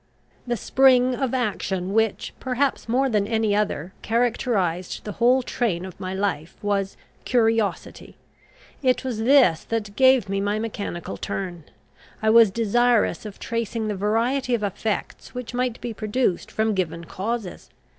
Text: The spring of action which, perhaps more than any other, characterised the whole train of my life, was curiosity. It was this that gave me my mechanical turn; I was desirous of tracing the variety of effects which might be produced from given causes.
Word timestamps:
The 0.47 0.57
spring 0.57 1.13
of 1.13 1.31
action 1.35 1.93
which, 1.93 2.33
perhaps 2.39 2.89
more 2.89 3.07
than 3.07 3.27
any 3.27 3.55
other, 3.55 3.93
characterised 4.01 5.03
the 5.03 5.11
whole 5.11 5.43
train 5.43 5.85
of 5.85 5.99
my 5.99 6.11
life, 6.11 6.57
was 6.63 6.97
curiosity. 7.23 8.17
It 8.81 9.03
was 9.03 9.19
this 9.19 9.63
that 9.65 9.95
gave 9.95 10.27
me 10.27 10.41
my 10.41 10.57
mechanical 10.57 11.17
turn; 11.17 11.65
I 12.19 12.31
was 12.31 12.49
desirous 12.49 13.27
of 13.27 13.37
tracing 13.37 13.89
the 13.89 13.95
variety 13.95 14.55
of 14.55 14.63
effects 14.63 15.35
which 15.35 15.53
might 15.53 15.79
be 15.81 15.93
produced 15.93 16.49
from 16.49 16.73
given 16.73 17.03
causes. 17.05 17.69